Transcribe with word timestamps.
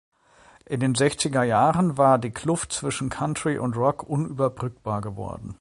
In 0.65 0.79
den 0.79 0.95
sechziger 0.95 1.43
Jahren 1.43 1.95
war 1.95 2.17
die 2.17 2.31
Kluft 2.31 2.71
zwischen 2.73 3.09
Country 3.09 3.59
und 3.59 3.77
Rock 3.77 4.01
unüberbrückbar 4.01 4.99
geworden. 4.99 5.49